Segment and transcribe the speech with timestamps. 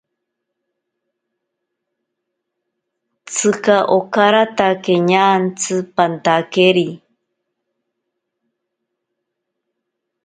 [3.33, 6.87] Tsika okaratake ñantsi pantakeri.